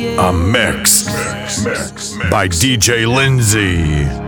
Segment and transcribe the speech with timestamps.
[0.00, 1.04] A mix
[2.30, 4.27] by DJ Lindsay.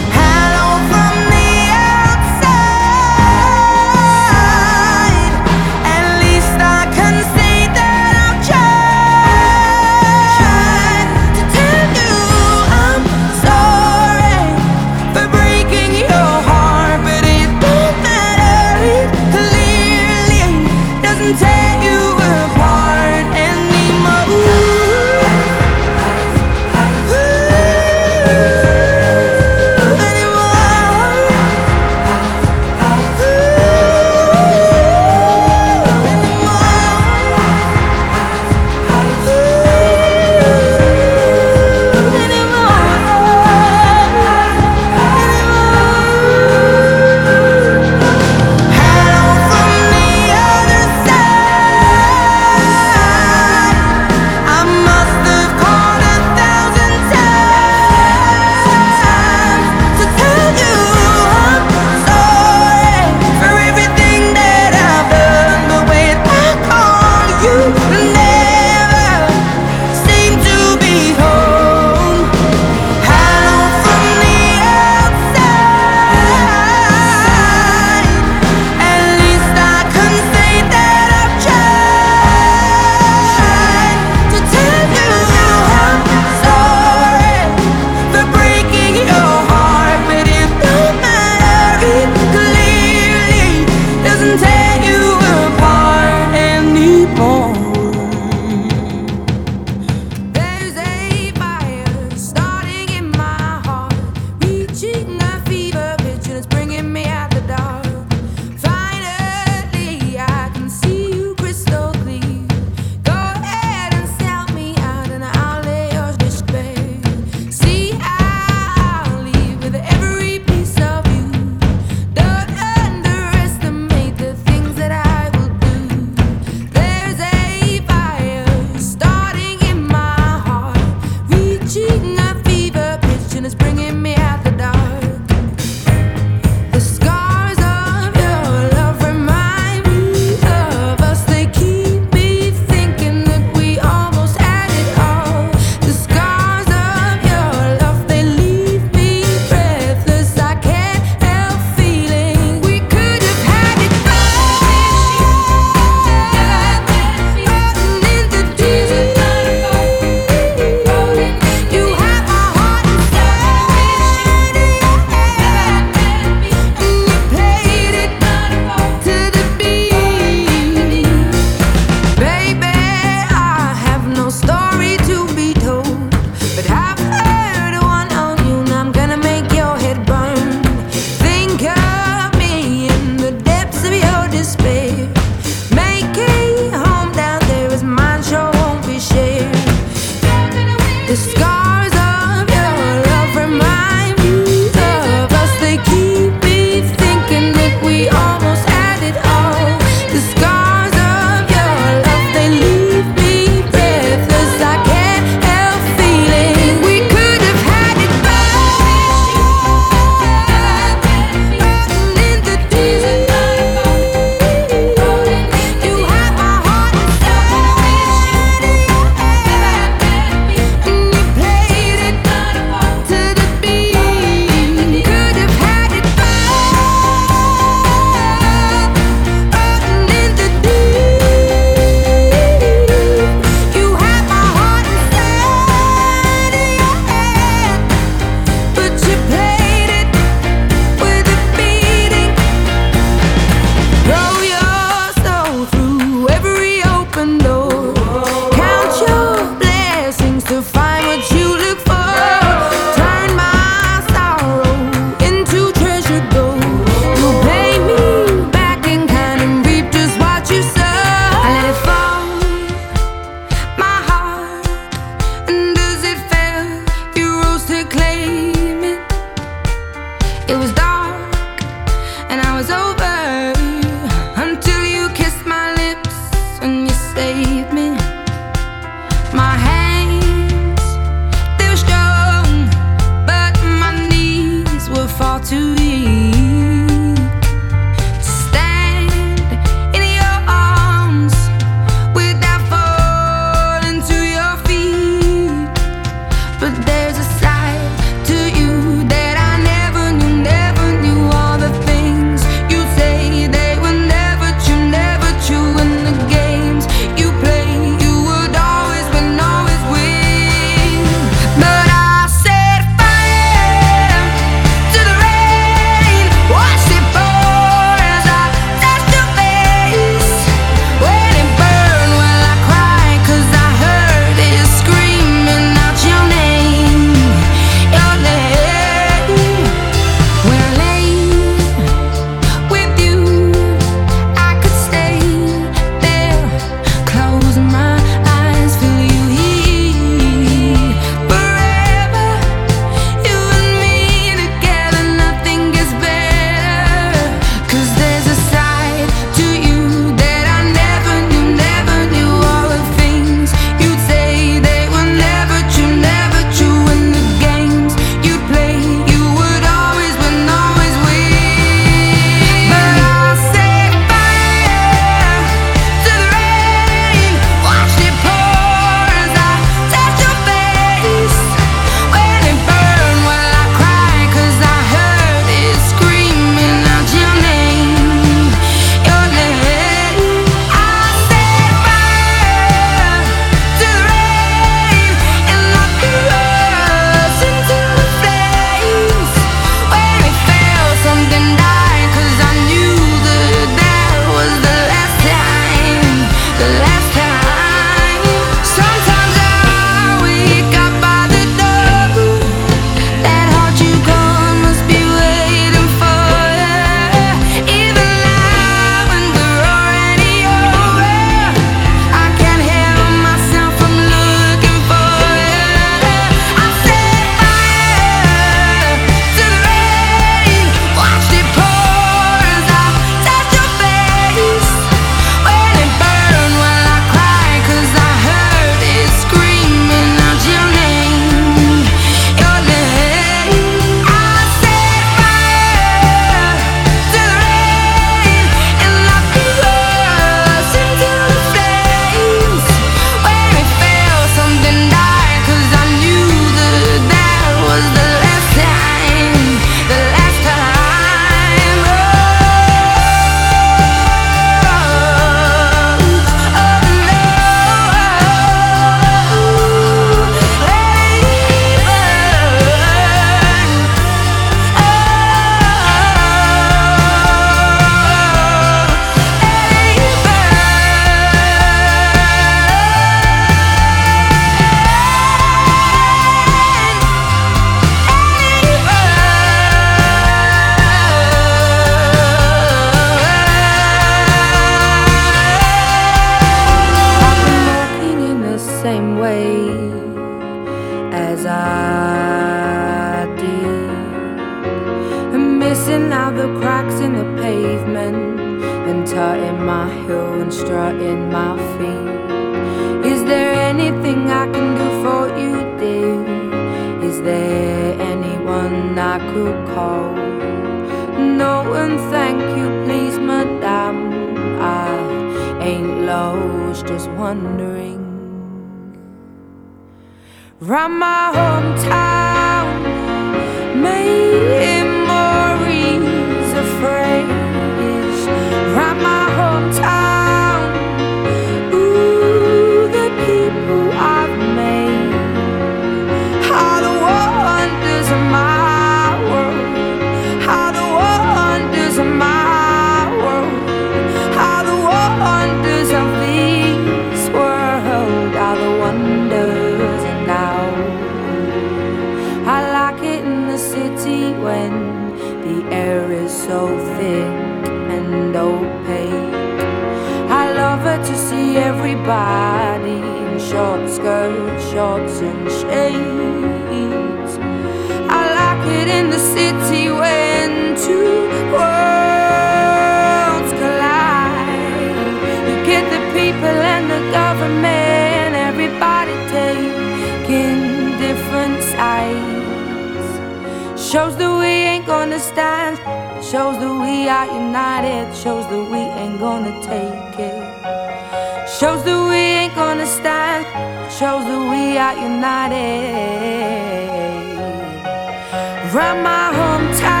[598.95, 600.00] my hometown.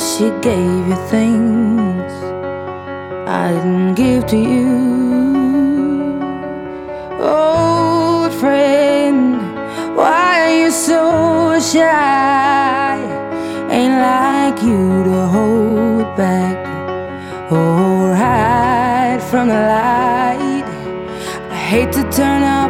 [0.00, 2.12] she gave you things
[3.28, 4.69] I didn't give to you.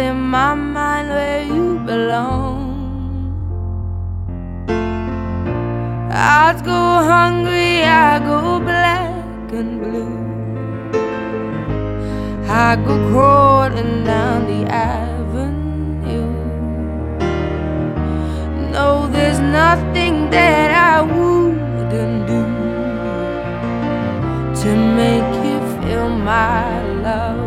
[0.00, 2.66] in my mind where you belong.
[6.10, 6.82] I'd go
[7.12, 10.16] hungry, I go black and blue.
[12.48, 16.32] I go crawling down the avenue.
[18.72, 22.42] No, there's nothing that I wouldn't do
[24.60, 27.45] to make you feel my love.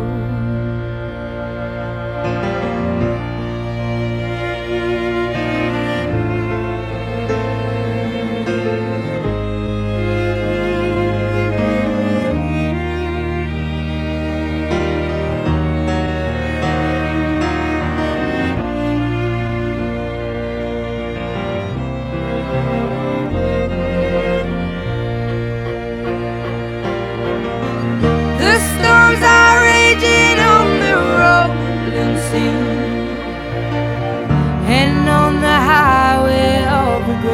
[37.22, 37.28] The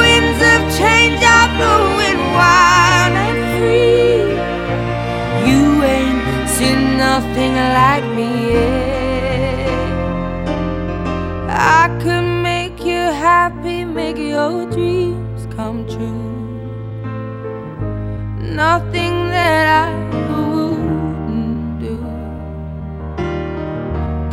[0.00, 4.34] winds of change are blowing wild and free.
[5.48, 9.68] You ain't seen nothing like me yet.
[11.48, 16.24] I could make you happy, make your dreams come true.
[18.42, 20.06] Nothing that I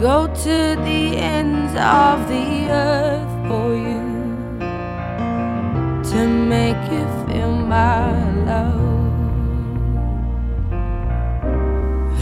[0.04, 1.03] go to the
[1.74, 4.02] ends of the earth for you
[6.04, 8.12] to make you feel my
[8.46, 8.82] love.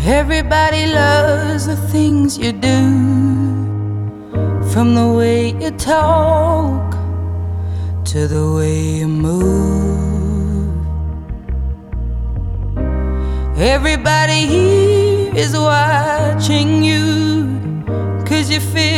[0.06, 2.82] Everybody loves the things you do,
[4.72, 6.96] from the way you talk
[8.06, 9.82] to the way you move.
[13.58, 17.04] Everybody here is watching you,
[18.26, 18.91] cause you feel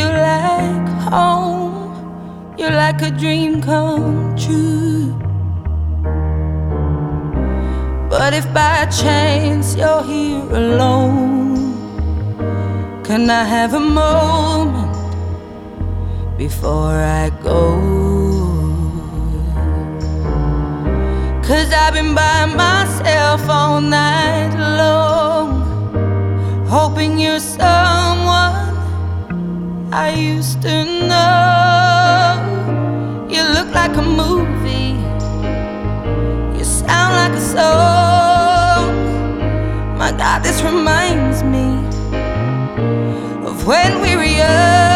[1.14, 2.54] home.
[2.58, 5.14] You're like a dream come true.
[8.10, 11.74] But if by chance you're here alone,
[13.02, 15.04] can I have a moment
[16.38, 17.62] before I go?
[21.48, 25.48] Cause I've been by myself all night long,
[26.66, 28.13] hoping you're some.
[29.96, 32.42] I used to know.
[33.30, 34.98] You look like a movie,
[36.58, 38.90] you sound like a song.
[39.96, 41.78] My God, this reminds me
[43.46, 44.93] of when we were young.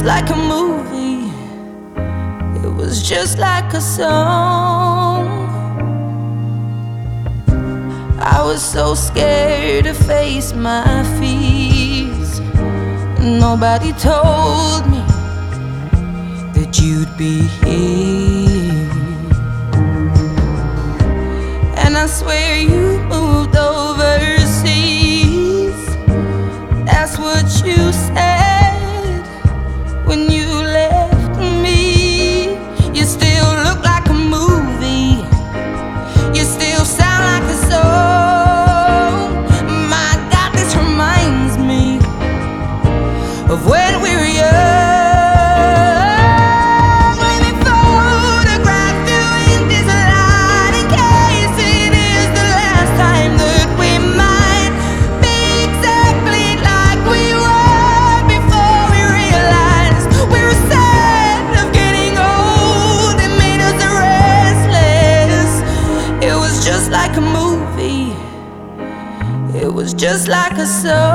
[0.00, 1.28] just like a movie,
[2.66, 5.28] it was just like a song.
[8.18, 12.40] I was so scared to face my fears.
[13.20, 15.02] Nobody told me
[16.54, 18.88] that you'd be here.
[21.76, 24.66] And I swear you moved overseas.
[26.86, 28.29] That's what you said.
[70.60, 71.09] like a soul.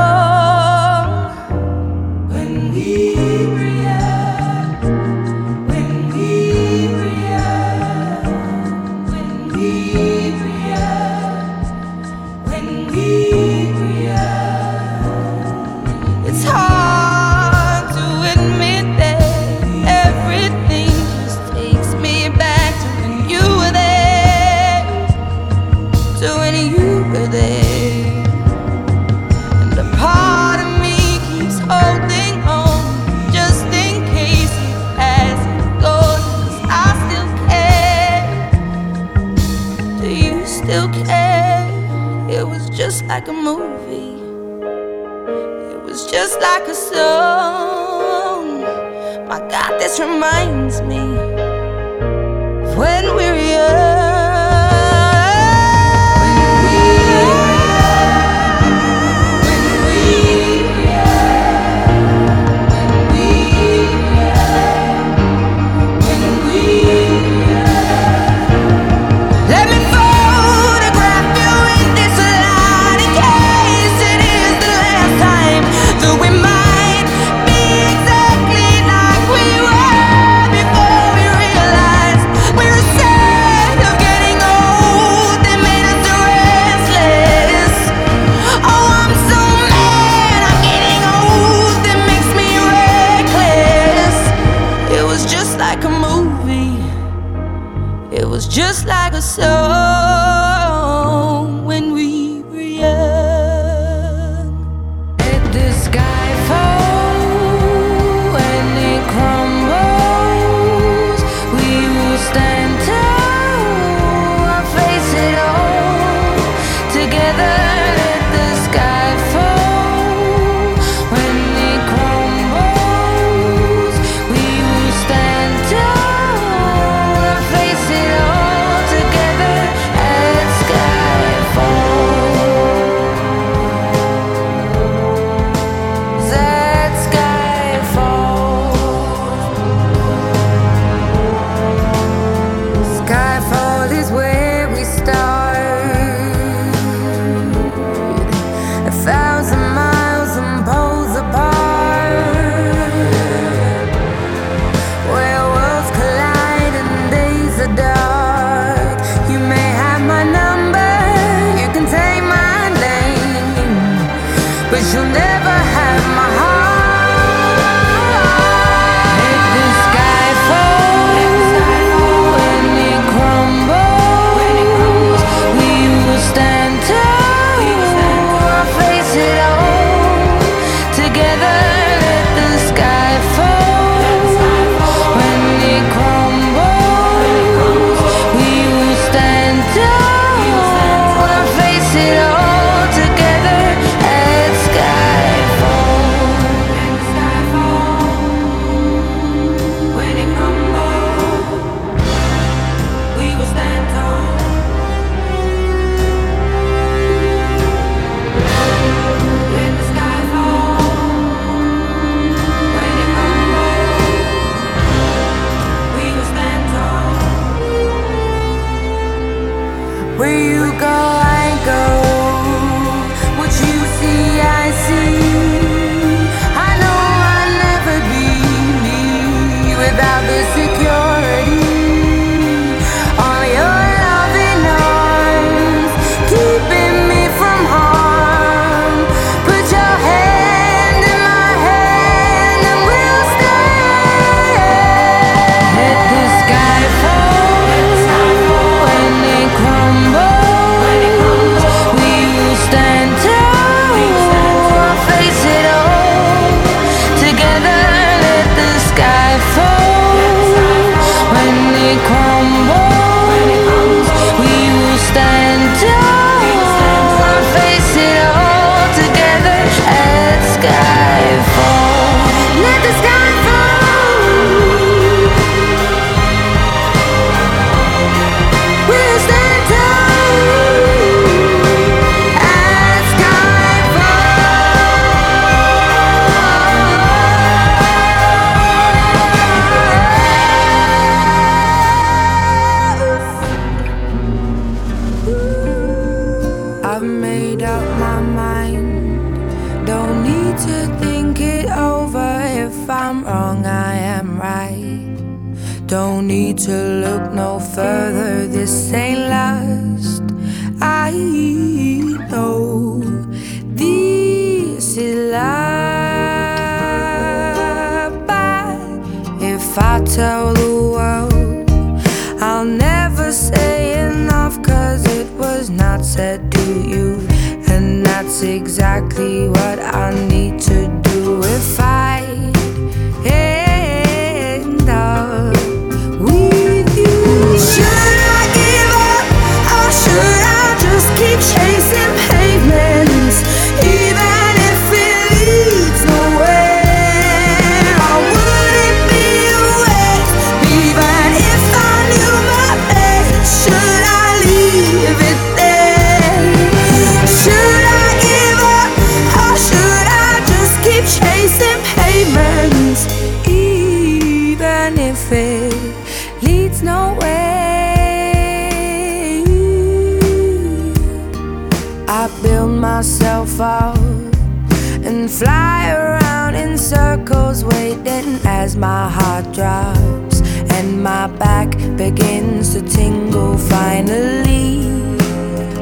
[380.85, 384.85] and my back begins to tingle finally.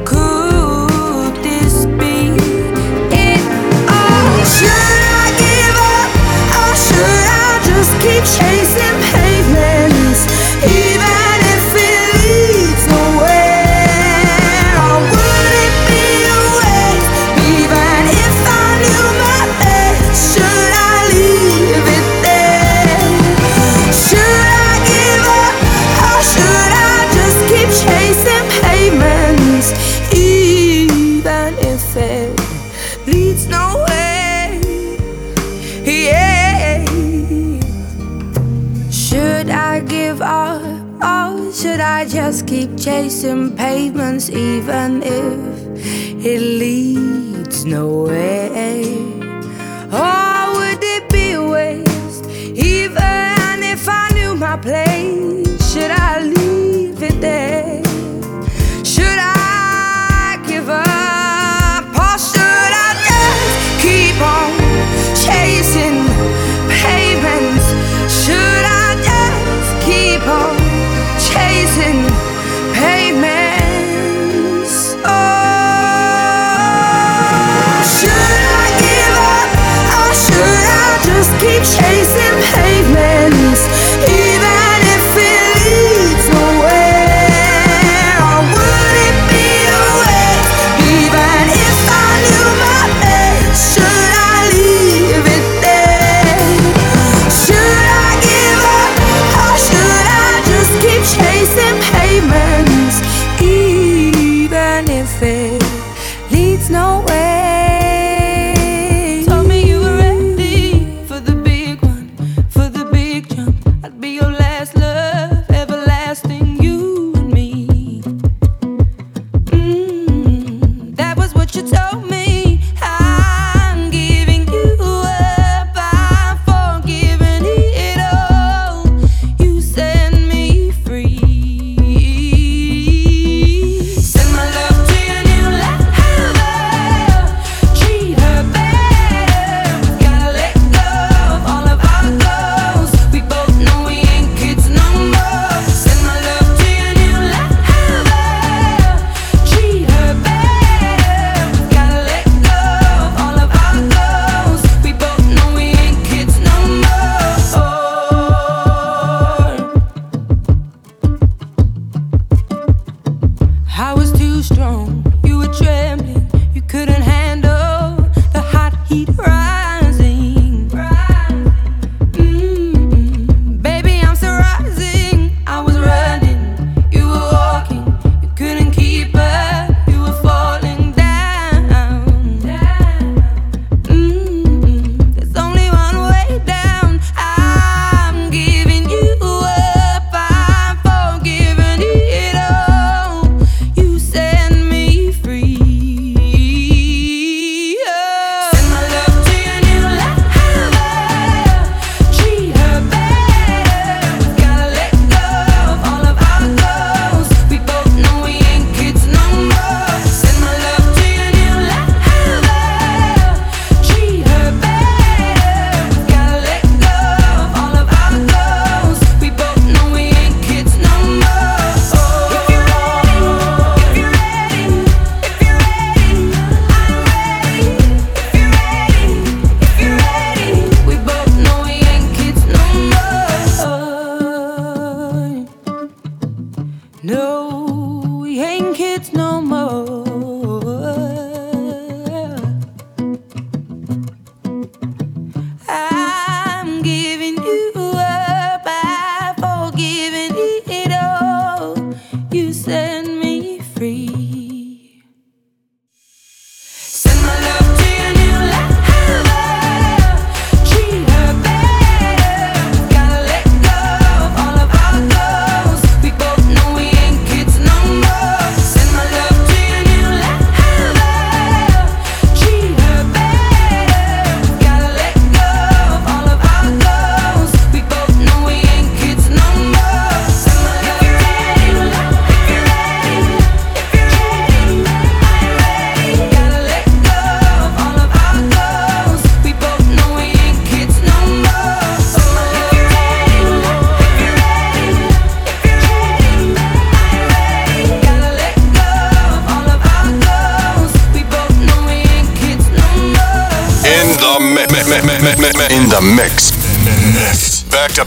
[0.04, 2.32] Could this be
[3.12, 3.42] it?
[3.96, 6.10] Oh, should I give up
[6.60, 8.73] or should I just keep chasing?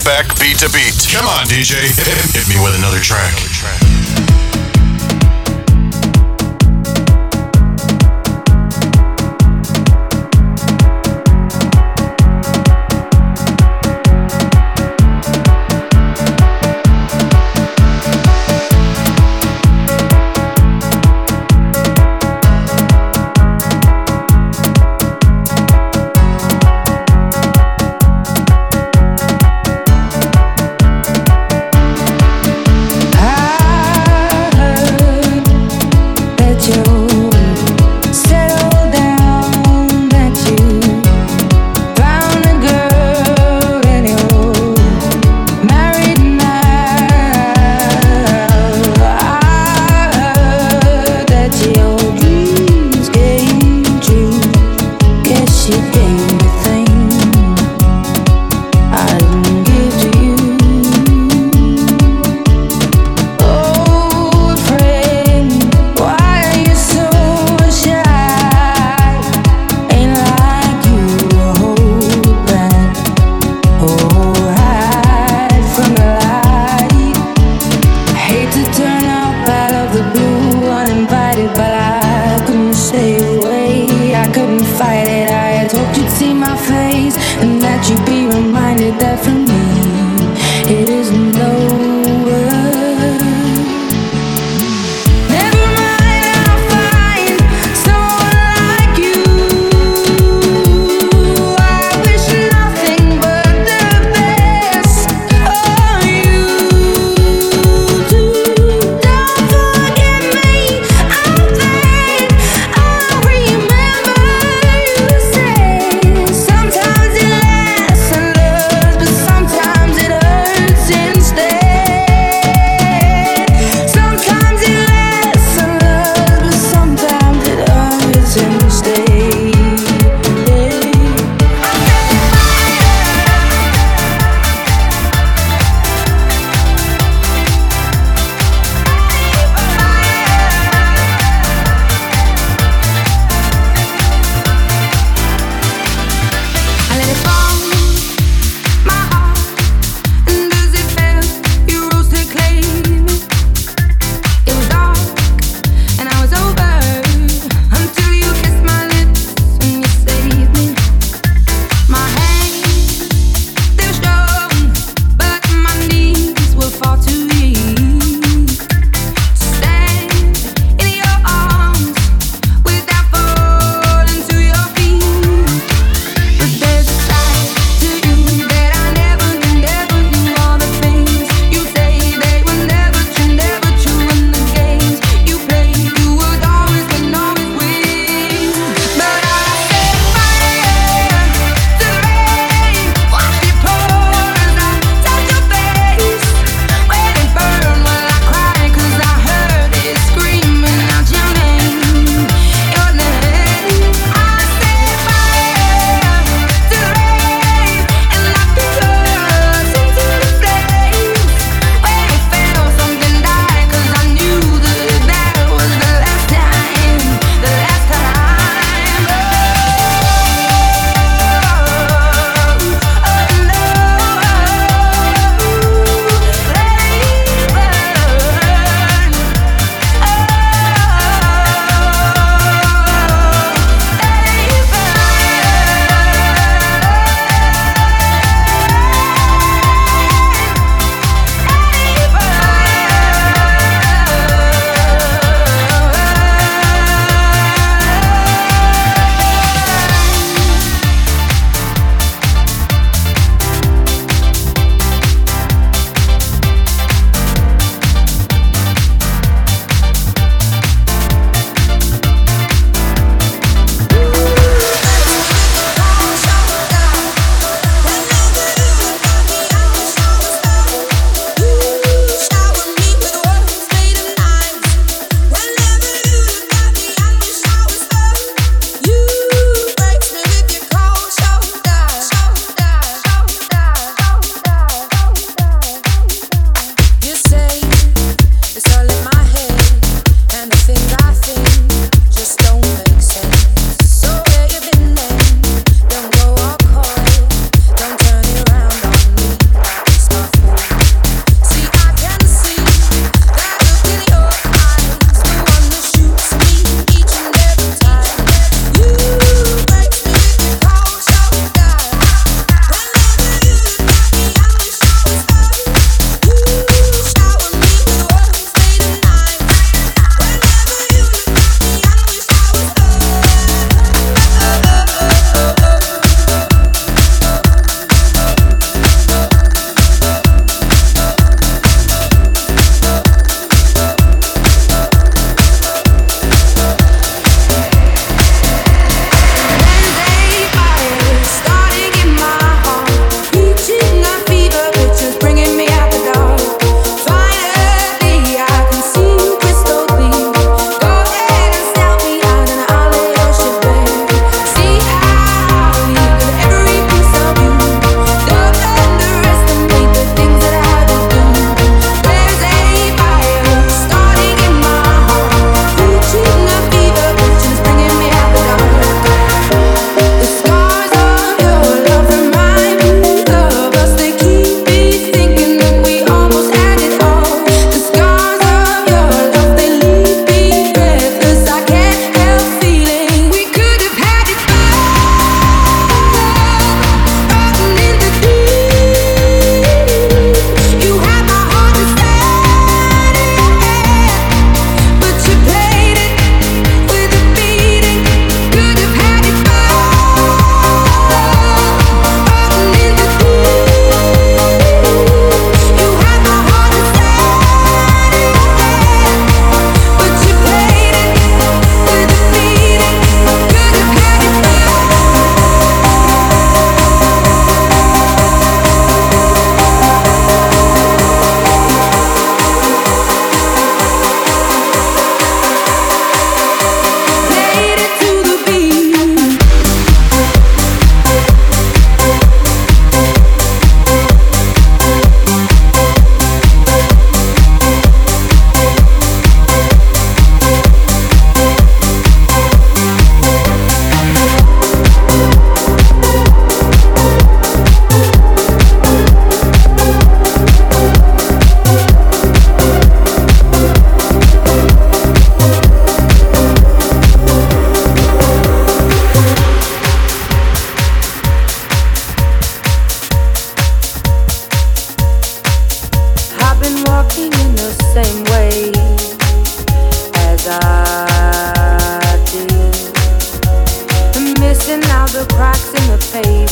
[0.08, 0.96] back beat to beat.
[1.12, 1.76] Come on, DJ.
[2.32, 3.77] Hit me with another track.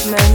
[0.06, 0.35] movement